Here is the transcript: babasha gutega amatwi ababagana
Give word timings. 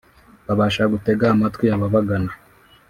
babasha 0.45 0.83
gutega 0.93 1.25
amatwi 1.33 1.65
ababagana 1.75 2.31